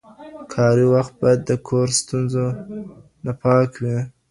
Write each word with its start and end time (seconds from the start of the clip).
کاري 0.53 0.85
وخت 0.93 1.13
باید 1.21 1.39
د 1.45 1.51
کور 1.67 1.87
ستونزو 2.01 2.45
نه 3.25 3.31
پاک 3.41 3.71
وي. 3.83 3.97